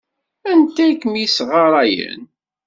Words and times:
Anta 0.49 0.81
ay 0.85 0.93
kem-yessɣarayen? 1.01 2.21